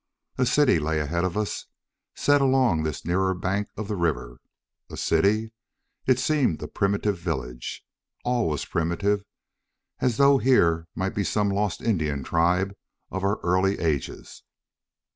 [0.39, 1.67] A city lay ahead of us,
[2.15, 4.39] set along this nearer bank of the river.
[4.89, 5.51] A city!
[6.07, 7.85] It seemed a primitive village.
[8.25, 9.23] All was primitive,
[9.99, 12.73] as though here might be some lost Indian tribe
[13.11, 14.41] of our early ages.